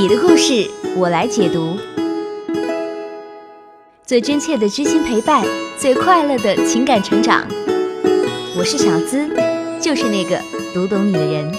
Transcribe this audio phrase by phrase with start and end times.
[0.00, 0.66] 你的故事
[0.96, 1.76] 我来解读，
[4.06, 5.44] 最真切的知心陪伴，
[5.78, 7.46] 最快乐的情感成长。
[8.56, 9.28] 我是小资，
[9.78, 10.40] 就是那个
[10.72, 11.54] 读懂你的人。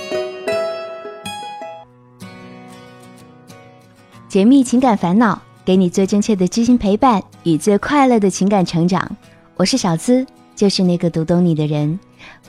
[4.27, 9.15] 解密情感烦恼，给你最真切的知心陪伴与最快乐的情感成长。
[9.55, 11.99] 我是小资，就是那个读懂你的人。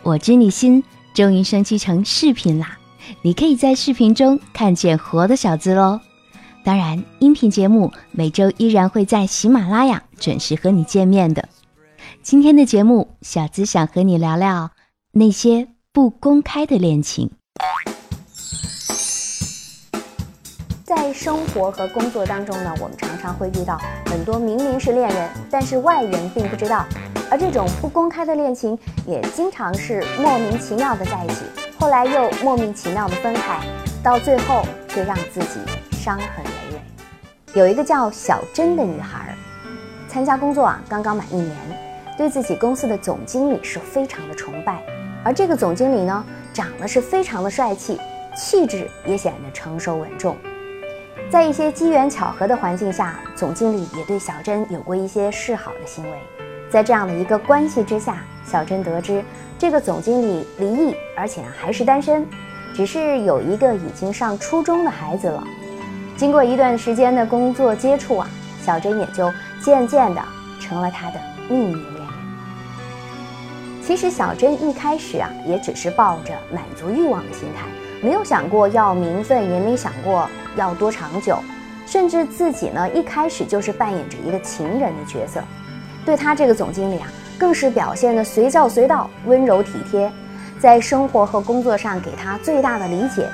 [0.03, 0.83] 我知你心，
[1.13, 2.79] 终于升级成视频啦！
[3.23, 6.01] 你可以在视频中看见活的小资喽。
[6.65, 11.49] 当然，音频节目每周依然会在喜马拉雅准时和你见面的。
[12.23, 14.71] 今天的节目，小资想和你聊聊
[15.13, 17.31] 那些不公开的恋情。
[20.85, 26.87] 在生活和工作当中呢，我们常常会遇到很多明明是恋人，但是外人并不知道。
[27.31, 31.37] 而这种不公开的恋情，也经常是莫名其妙的在一起，
[31.83, 33.59] 后来又莫名其妙的分开，
[34.05, 35.59] 到最后却让自己
[35.91, 36.81] 伤痕累累。
[37.55, 39.35] 有一个叫小珍的女孩，
[40.07, 41.57] 参加工作啊，刚刚满一年，
[42.17, 44.81] 对自己公司的总经理是非常的崇拜。
[45.25, 47.99] 而这个总经理呢，长得是非常的帅气，
[48.37, 50.37] 气质也显得成熟稳重。
[51.33, 56.17] 在一些机缘巧合的环境下，总经理也对小珍有过一些示好的行为。
[56.71, 59.25] 在这样的一个关系之下，小珍得知
[59.59, 62.27] 这个总经理离异，而且还是单身，
[62.75, 65.43] 只是有一个已经上初中的孩子了。
[66.17, 68.29] 经过一段时间的工作接触啊，
[68.65, 69.33] 小珍也就
[69.63, 70.23] 渐渐的
[70.61, 72.03] 成了他的秘密恋人。
[73.83, 77.67] 其实小珍一开始啊，也只是抱着满足欲望的心态，
[78.01, 81.39] 没有想过要名分，也没想过要多长久，
[81.87, 85.43] 甚至自己呢一开始就是扮演着一个情人的角色。
[86.05, 87.09] 对他这个总经理啊，
[87.43, 90.09] 更是表现的随叫随到，温柔体贴，
[90.61, 93.29] 在生活和工作上给他最大的理解。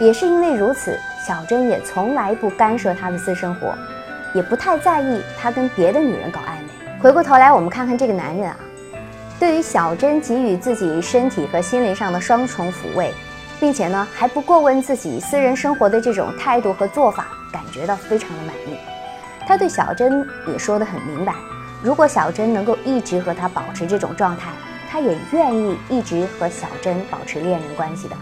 [0.00, 3.72] 也是因为如此，小珍也从来不干涉他的私生活，
[4.34, 6.98] 也不太在意他跟别的女人搞暧昧。
[7.00, 8.56] 回过头来，我们看看这个男人啊，
[9.38, 13.14] 对于小珍给予自己身体和心灵上的双重抚慰，
[13.60, 18.76] 并且呢还不过问自己私人生活的这种态度和做法，感觉到非常的满意。
[19.46, 21.32] 他对小珍也说得很明白，
[21.82, 24.50] 如果小珍能够一直和他保持这种状态，
[24.90, 28.16] 他也愿意一直和小珍保持恋人关系的。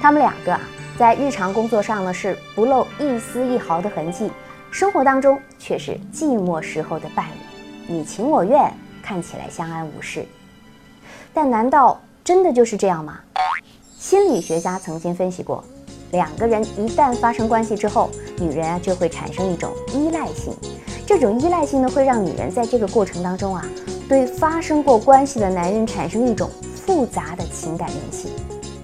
[0.00, 0.60] 他们两个啊，
[0.96, 4.30] 在日常工作上呢是不露一丝一毫的痕迹，
[4.70, 8.72] 生活当中却是寂寞时候的伴侣，你情我愿，
[9.02, 10.24] 看起来相安无事。
[11.34, 13.20] 但难道真的就是这样吗？
[13.98, 15.62] 心理学家曾经分析过。
[16.12, 20.54] 两个人一旦发生关系之后，女人啊就会产生一种依赖性。
[21.08, 23.64] 这种依赖性呢，会让女人在这个过程当中啊，
[24.06, 28.28] 对发生过关系的男人产生一种复杂的情感联系。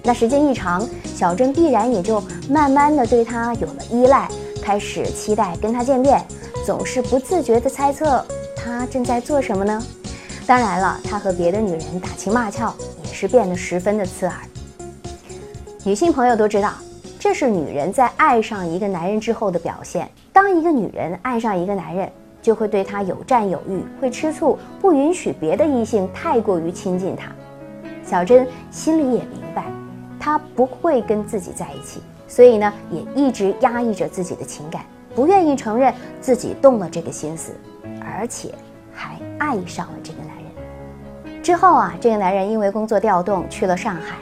[0.01, 2.19] 那时间一长，小珍必然也就
[2.49, 4.27] 慢慢的对他有了依赖，
[4.59, 6.19] 开始期待跟他见面，
[6.65, 8.25] 总是不自觉的猜测
[8.57, 9.79] 他正在做什么呢？
[10.47, 14.35] 当然了，他和别的女人打情骂俏，也是变得十分的刺耳。
[15.83, 16.73] 女性朋友都知道。
[17.19, 20.09] 这是女人在爱上一个男人之后的表现。
[20.35, 27.31] 当一个女人爱上一个男人，就会对他有占有欲，会吃醋，不允许别的异性太过于亲近他。
[28.03, 29.63] 小珍心里也明白，
[30.19, 34.81] 他不会跟自己在一起，所以呢，也一直压抑着自己的情感，
[35.15, 37.53] 不愿意承认自己动了这个心思，
[38.01, 38.53] 而且
[38.93, 41.41] 还爱上了这个男人。
[41.41, 44.17] 之后啊，这个男人因为工作调动去了上海，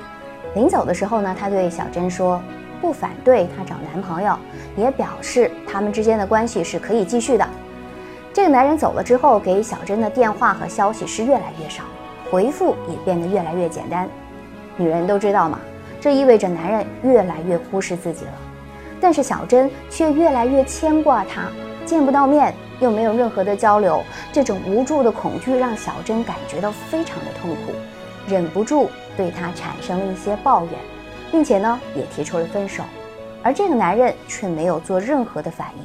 [0.53, 2.39] 临走的时候呢，他对小珍说。
[2.83, 4.37] 不反对她找男朋友，
[4.75, 7.47] 也表示他们之间的关系是可以继续的。
[8.33, 11.83] 这个男人走了之后，给小珍的电话和消息是越来越少，
[12.29, 14.05] 回复也变得越来越简单。
[14.75, 15.61] 女人都知道嘛，
[16.01, 18.33] 这意味着男人越来越忽视自己了。
[18.99, 21.43] 但是小珍却越来越牵挂他，
[21.85, 27.71] 见不到面又没有任何的交流，这种无助的恐惧让小珍感觉到非常的痛苦，
[28.27, 30.73] 忍不住对他产生了一些抱怨。
[31.33, 32.83] 并且呢，也提出了分手，
[33.41, 35.83] 而这个男人却没有做任何的反应。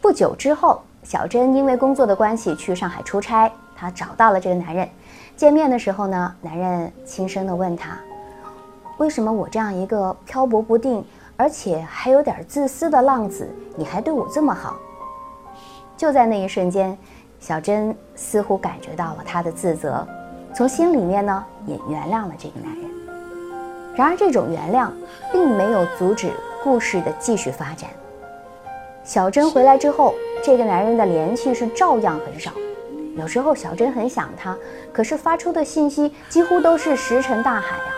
[0.00, 4.88] 不久之后，小珍因为工作的关系去上海出差，她找到了这个男人。
[5.36, 7.98] 见面的时候呢，男人轻声的问她
[8.96, 11.04] ：“为什么我这样一个漂泊不定，
[11.36, 13.46] 而且还有点自私的浪子，
[13.76, 14.76] 你还对我这么好？”
[15.98, 16.96] 就在那一瞬间，
[17.38, 20.08] 小珍似乎感觉到了他的自责，
[20.54, 23.01] 从心里面呢，也原谅了这个男人。
[23.94, 24.88] 然而，这种原谅
[25.30, 26.30] 并没有阻止
[26.62, 27.90] 故事的继续发展。
[29.04, 32.50] 小珍回来之后，这个男人的联系是照样很少。
[33.16, 34.56] 有时候，小珍很想他，
[34.92, 37.92] 可是发出的信息几乎都是石沉大海啊。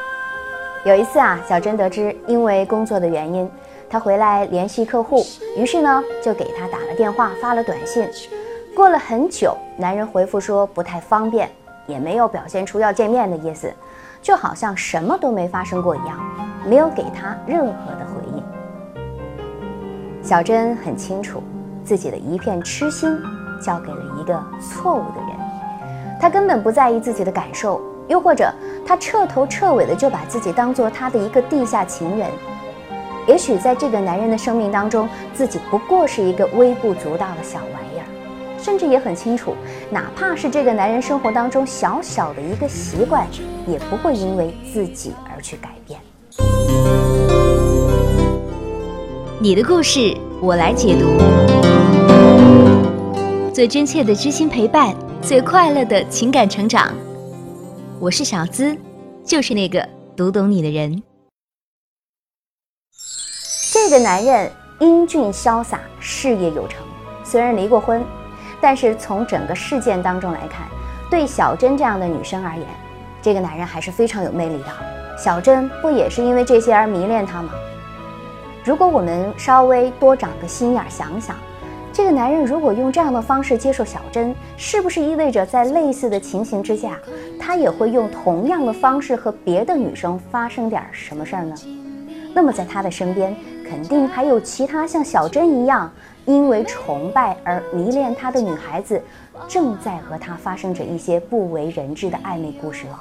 [0.85, 3.49] 有一次啊，小珍得知因为工作的原因，
[3.89, 5.25] 他回来联系客户，
[5.57, 8.09] 于是呢就给他打了电话，发了短信。
[8.75, 11.49] 过了很久，男人回复说不太方便，
[11.87, 13.73] 也没有表现出要见面的意思，
[14.25, 16.19] 就好像什么都没发生过一样，
[16.67, 18.43] 没有给他任何的回应。
[20.23, 21.43] 小珍很清楚，
[21.85, 23.15] 自己的一片痴心
[23.61, 27.79] 交给了一个错误的人，她根本不在意自己的感受，
[28.09, 28.51] 又或者
[28.87, 32.27] 她彻头彻尾的就把自己当做他的一个地下情人。
[33.27, 37.94] 也许在这个男人的生命当中，自己不过是一个微不足道的小玩意，
[38.65, 39.55] 甚至也很清楚，
[39.91, 43.29] 哪怕是这个男人生活当中小小的一个习惯，
[43.69, 46.01] 也不会因为自己而去改变。
[49.39, 51.11] 你的故事，我来解读。
[53.53, 56.95] 最真切的知心陪伴，最快乐的情感成长。
[58.01, 58.75] 我是小资，
[59.23, 59.87] 就是那个
[60.17, 61.03] 读懂你的人。
[63.71, 64.51] 这个男人
[64.81, 66.83] 英俊潇洒，事业有成。
[67.23, 68.03] 虽然离过婚，
[68.61, 70.67] 但是从整个事件当中来看，
[71.11, 72.67] 对小珍这样的女生而言，
[73.21, 74.67] 这个男人还是非常有魅力的。
[75.17, 77.51] 小珍不也是因为这些而迷恋他吗？
[78.65, 81.37] 如果我们稍微多长个心眼想想，
[81.93, 86.99] 这个男人如果用这样的方式接受小珍，是不是意味着在类似的情形之下，
[87.39, 91.55] 他也会用同样的方式和别的女生发生点什么事儿呢？
[92.35, 93.37] 那么在他的身边。
[93.65, 95.91] 肯定还有其他像小珍一样，
[96.27, 99.03] 因为崇拜而迷恋他的女孩子，
[99.49, 103.01] 正在和他发生着一些不为人知的暧昧故事了。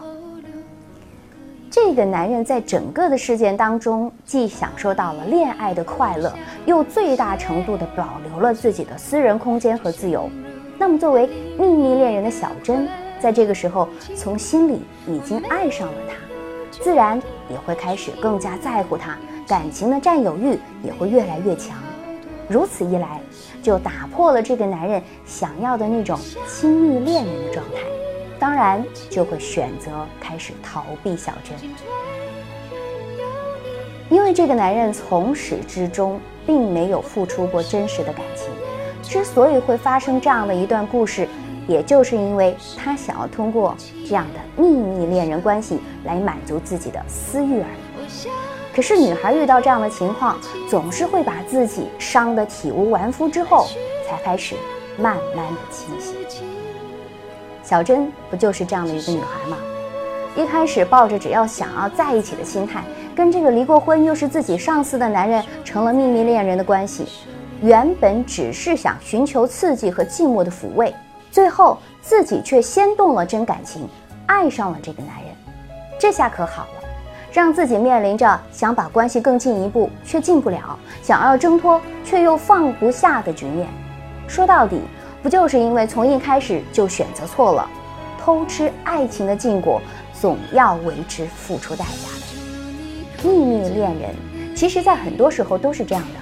[1.70, 6.32] 这个男人在整个的事件当中，既享受到了恋爱的快乐，
[6.66, 10.30] 又最大程度的保留了自己的私人空间和自由。
[10.78, 11.28] 那么，作为
[11.58, 12.88] 秘密恋人的小珍，
[13.20, 16.16] 在这个时候从心里已经爱上了他，
[16.84, 17.20] 自然
[17.50, 19.18] 也会开始更加在乎他。
[19.48, 21.78] 感情的占有欲也会越来越强，
[22.48, 23.20] 如此一来，
[23.62, 26.18] 就打破了这个男人想要的那种
[26.48, 27.82] 亲密恋人的状态，
[28.40, 31.58] 当然就会选择开始逃避小珍，
[34.10, 38.50] 因为这个男人从始至终并没有付出过真实的感情，
[39.02, 41.28] 之所以会发生这样的一段故事，
[41.68, 43.76] 也就是因为他想要通过
[44.08, 48.43] 这样的秘密恋人关系来满足自己的私欲而已。
[48.76, 50.38] 可是女孩遇到这样的情况，
[50.68, 53.68] 总是会把自己伤得体无完肤之后，
[54.08, 54.56] 才开始
[54.98, 56.16] 慢慢的清醒。
[57.64, 59.58] 小珍不就是这样的一个女孩吗？
[60.36, 62.84] 一开始抱着只要想要在一起的心态，
[63.16, 67.06] 跟这个离过婚又是自己上司的男人成了秘密恋人的关系。
[67.62, 70.94] 原本只是想寻求刺激和寂寞的抚慰，
[71.32, 73.88] 最后自己却先动了真感情，
[74.26, 75.32] 爱上了这个男人。
[76.00, 76.83] 这下可好了。
[77.34, 83.68] 让自己面临着想把关系更进一步却进不了，想要挣脱却又放不下的局面。
[84.28, 84.80] 说到底，
[85.24, 87.68] 不就是因为从一开始就选择错了？
[88.20, 89.82] 偷吃爱情的禁果，
[90.22, 93.28] 总要为之付出代价的。
[93.28, 94.16] 秘密恋人，
[94.56, 96.20] 其实在很多时候都是这样的，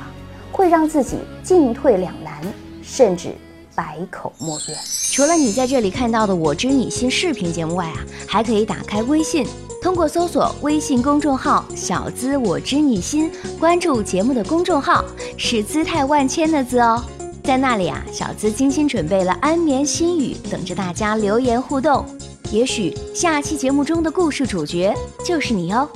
[0.50, 2.34] 会让自己进退两难，
[2.82, 3.36] 甚至
[3.76, 4.78] 百口莫辩。
[5.12, 9.46] 除了你在这里看到的“我知你心”视频节目外啊，还可以打开微信。
[9.82, 15.04] 通过搜索微信公众号“小资我知你心”，关注节目的公众号
[15.38, 17.04] 是姿态万千的“资”哦，
[17.44, 22.06] 在那里啊，小资精心准备了安眠心语，等着大家留言互动。
[22.52, 24.94] 也许下期节目中的故事主角
[25.26, 25.90] 就是你哦。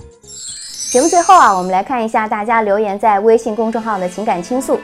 [0.90, 4.80] 节目最后啊，我们来看一下大家留言在微信公众号的情感倾诉，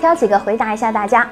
[0.00, 1.28] 挑几个回答一下大家。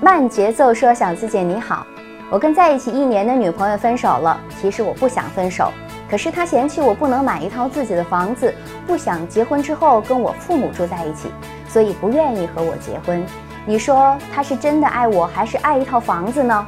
[0.00, 1.84] 慢节奏说：“小资姐你好，
[2.30, 5.72] 我跟在一起一年的女朋友分手了，其实我不想分手。”
[6.12, 8.54] 可是他嫌弃我不能买一套自己的房子，
[8.86, 11.32] 不想结婚之后跟我父母住在一起，
[11.66, 13.24] 所以不愿意和我结婚。
[13.64, 16.66] 你说他是真的爱我，还是爱一套房子呢？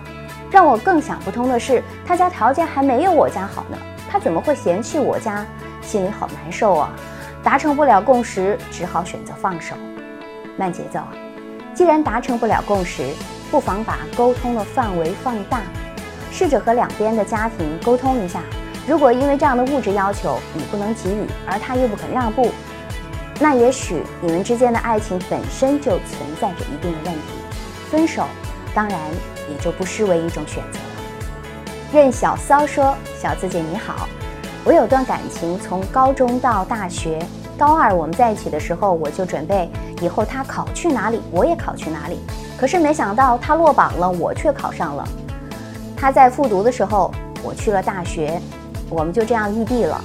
[0.50, 3.76] 让我更想不通的是，他家条件还没有我家好呢，
[4.10, 5.44] 他怎么会嫌弃我家？
[5.82, 6.90] 心里好难受啊！
[7.42, 9.74] 达成不了共识，只好选择放手。
[10.56, 11.12] 慢节奏啊！
[11.74, 13.12] 既然达成不了共识，
[13.50, 15.60] 不妨把沟通的范围放大，
[16.32, 18.40] 试着和两边的家庭沟通一下。
[18.86, 22.50] 如果因为这样的物质要求你不能给予，而他又不肯让步，
[23.40, 27.20] 那也许你们之间的爱情本身就存在着一定的问题，
[27.90, 28.24] 分手
[28.74, 28.98] 当然
[29.50, 30.84] 也就不失为一种选择了。
[31.94, 34.06] 任小骚说：“小资姐你好，
[34.64, 37.18] 我有段感情，从高中到大学，
[37.56, 39.70] 高二我们在一起的时候，我就准备
[40.02, 42.18] 以后他考去哪里，我也考去哪里。
[42.58, 45.08] 可是没想到他落榜了，我却考上了。
[45.96, 47.10] 他在复读的时候，
[47.42, 48.38] 我去了大学。”
[48.90, 50.00] 我们就这样异地了，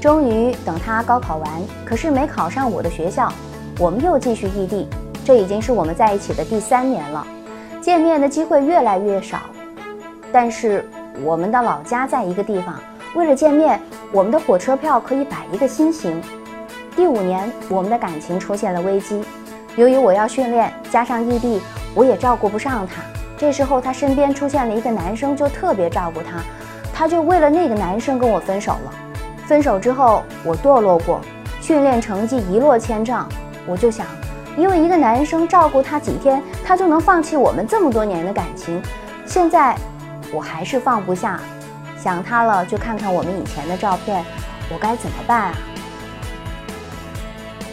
[0.00, 1.48] 终于等他高考完，
[1.84, 3.32] 可是没考上我的学校，
[3.78, 4.88] 我们又继续异地，
[5.24, 7.26] 这已经是我们在一起的第三年了，
[7.80, 9.38] 见面的机会越来越少。
[10.32, 10.88] 但是
[11.22, 12.74] 我们的老家在一个地方，
[13.14, 13.80] 为了见面，
[14.12, 16.20] 我们的火车票可以摆一个心形。
[16.96, 19.22] 第五年，我们的感情出现了危机，
[19.76, 21.60] 由于我要训练，加上异地，
[21.94, 23.02] 我也照顾不上他。
[23.36, 26.42] 这时候，他身边出现了一个男生，就特别照顾他，
[26.92, 28.92] 他就为了那个男生跟我分手了。
[29.46, 31.20] 分手之后，我堕落过，
[31.60, 33.28] 训练成绩一落千丈。
[33.66, 34.06] 我就想，
[34.56, 38.80] 因为一个男生照顾他几天，他就能放弃我们这么多年的感情。
[39.26, 39.76] 现在，
[40.32, 41.40] 我还是放不下，
[41.98, 44.24] 想他了就看看我们以前的照片，
[44.72, 45.54] 我该怎么办啊？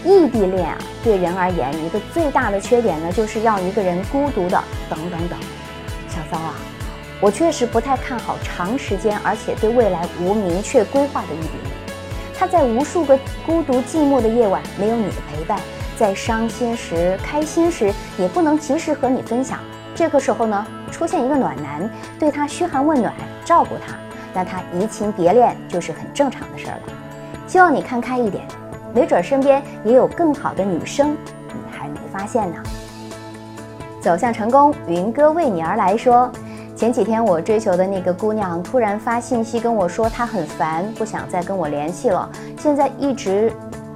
[0.06, 5.40] 异地恋啊，对人而言，一个最大的缺点呢，就是要一个人孤独的等等等。
[6.08, 6.54] 小骚啊，
[7.22, 11.74] 我确实不太看好长时间而且对未来无明确规划的异地恋。
[12.38, 15.60] 他在无数个孤独寂寞的夜晚没有你的陪伴，
[15.98, 19.60] 在伤心时、开心时也不能及时和你分享。
[19.94, 23.96] 这个时候呢，出现一个暖男，对他嘘寒问暖，照顾他，
[24.34, 26.94] 那他移情别恋就是很正常的事儿了。
[27.46, 28.46] 希望你看开一点。
[28.92, 31.16] 没准身边也有更好的女生，
[31.48, 32.58] 你还没发现呢。
[34.02, 36.32] 走向成功，云哥为你而来说，
[36.80, 43.52] 前几天我追求的那个姑娘突然发信息跟我说她很烦，不想再跟我联系了，现在一直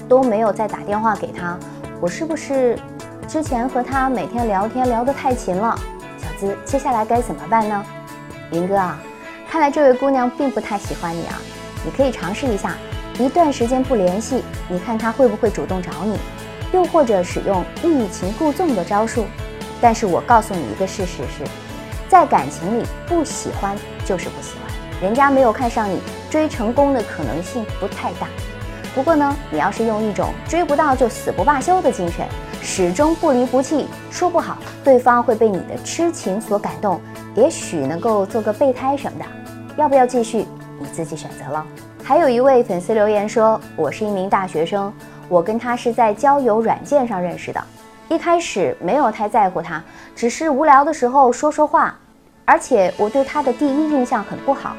[0.09, 1.57] 都没有再打电话给她。
[2.01, 2.77] 我是不是
[3.25, 5.79] 之前和她每天聊天聊得太勤了？
[6.17, 7.85] 小资，接下来该怎么办呢？
[8.51, 8.99] 云哥啊，
[9.49, 11.39] 看来这位姑娘并不太喜欢你啊，
[11.85, 12.75] 你可以尝试一下。
[13.17, 16.19] 一段时间不联系，你看她会不会主动找你？
[16.73, 19.23] 又或者使用欲擒故纵的招数？
[19.79, 21.45] 但是我告诉你一个事实是，
[22.13, 28.27] 在感情里不喜欢就是不喜欢，人家没有看上你，追成功的可能性不太大。
[28.93, 32.23] 不过呢，你要是用一种追不到就死不罢休的精神，
[32.61, 37.01] 始终不离不弃，说不好对方会被你的痴情所感动，
[37.33, 39.25] 也许能够做个备胎什么的。
[39.75, 40.45] 要不要继续？
[40.77, 41.65] 你自己选择了。
[42.03, 44.93] 还有一位粉丝留言说：“我是一名大学生，
[45.27, 47.59] 我跟他是在交友软件上认识的。
[48.07, 49.81] 一开始没有太在乎他，
[50.15, 51.97] 只是无聊的时候说说话。
[52.45, 54.75] 而且我对他的第一印象很不好。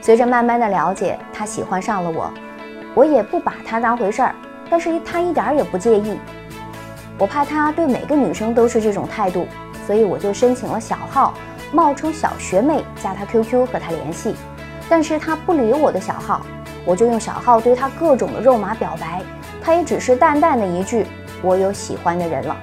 [0.00, 2.32] 随着慢慢的了解，他喜欢上了我，
[2.94, 4.34] 我也不把他当回事儿。
[4.70, 6.18] 但是他一点也不介意。
[7.18, 9.46] 我怕他对每个女生都是这种态度，
[9.86, 11.34] 所以我就申请了小号，
[11.72, 14.34] 冒充小学妹加他 QQ 和他联系。
[14.88, 16.44] 但是他不理我的小号。”
[16.84, 19.20] 我就用小号对他各种的肉麻表白，
[19.60, 21.04] 他也只是淡淡的一句
[21.42, 22.56] “我有喜欢的人了”。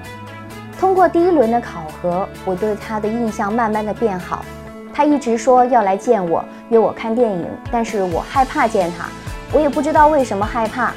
[0.78, 4.44] 通过第一轮的考核，我对他的印象慢慢的变好。
[4.92, 9.06] 他一直说要来见我，约我看电影，但是我害怕见他，
[9.52, 10.92] 我也不知道为什么害怕。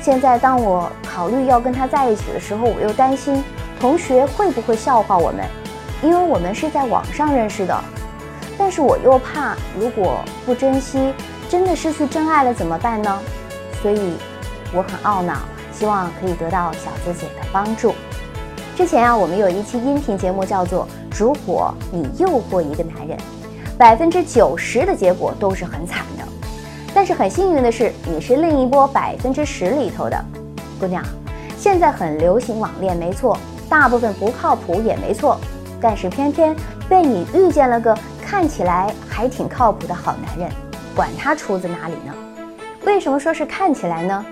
[0.00, 3.42] 现在当我考虑要跟他在一起的时候，我又担心
[3.80, 5.44] 同学会不会笑话我们，
[6.02, 7.78] 因为我们是在网上认识的。
[8.58, 11.12] 但是我又怕如果不珍惜。
[11.48, 13.18] 真的失去真爱了怎么办呢？
[13.82, 14.14] 所以
[14.72, 15.34] 我很懊恼，
[15.72, 17.92] 希望可以得到小资姐的帮助。
[18.80, 20.88] 之前啊，我们有一期音频节目叫做
[21.20, 23.14] 《如果你诱惑一个男人》，
[23.76, 26.24] 百分之九十的结果都是很惨的。
[26.94, 30.18] 但是很幸运的是，你是另一波百分之十里头的
[30.80, 31.04] 姑娘。
[31.58, 33.36] 现在很流行网恋，没错，
[33.68, 35.38] 大部分不靠谱也没错，
[35.78, 36.56] 但是偏偏
[36.88, 40.50] 被你遇见了个看起来还挺靠谱的好男人。
[40.96, 42.14] 管他出自哪里呢？
[42.86, 44.24] 为什么说是看起来呢？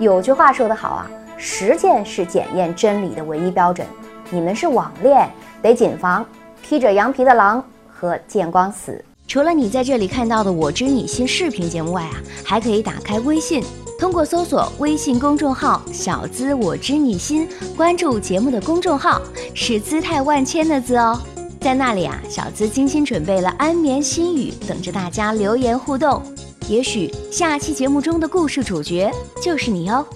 [0.00, 1.10] 有句话说得好啊，
[1.44, 3.84] 实践是检验真理的唯一标准。
[4.30, 5.28] 你们是网恋，
[5.60, 6.24] 得谨防
[6.62, 9.04] 披着羊皮的狼和见光死。
[9.26, 13.60] 除了你在这里看到的“我知你心”视频节目外啊，还可以打开微信，
[13.98, 19.20] 通过搜索微信公众号“小资我知你心”，关注节目的公众号，
[19.52, 21.20] 是姿态万千的“资”哦。
[21.60, 26.22] 在那里啊，小资精心准备了安眠心语，等着大家留言互动。
[26.68, 29.10] 也许下期节目中的故事主角
[29.42, 30.06] 就是你哦。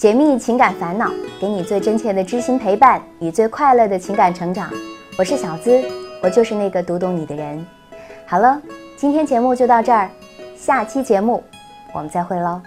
[0.00, 4.70] 解密情感烦恼，给你最真切的知心陪伴与最快乐的情感成长。
[5.18, 5.78] 我是小资，
[6.22, 7.66] 我就是那个读懂你的人。
[8.26, 8.58] 好了，
[8.96, 10.10] 今天节目就到这儿，
[10.56, 11.44] 下期节目
[11.92, 12.62] 我们再会喽。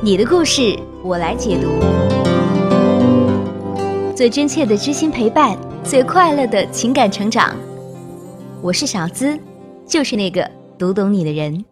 [0.00, 1.68] 你的故事我来解读。
[4.14, 5.54] 最真切的知心陪伴，
[5.84, 7.54] 最快乐的情感成长。
[8.62, 9.38] 我是小资，
[9.86, 11.62] 就是那个读懂你的人。